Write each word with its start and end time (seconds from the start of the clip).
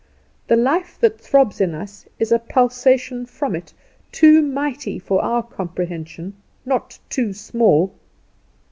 The 0.47 0.55
life 0.55 0.97
that 0.99 1.21
throbs 1.21 1.61
in 1.61 1.75
us 1.75 2.07
is 2.17 2.31
a 2.31 2.39
pulsation 2.39 3.27
from 3.27 3.55
it; 3.55 3.71
too 4.11 4.41
mighty 4.41 4.97
for 4.97 5.21
our 5.23 5.43
comprehension, 5.43 6.33
not 6.65 6.97
too 7.07 7.33
small. 7.33 7.93